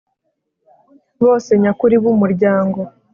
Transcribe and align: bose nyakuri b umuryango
bose 1.23 1.51
nyakuri 1.61 1.95
b 2.03 2.05
umuryango 2.13 2.79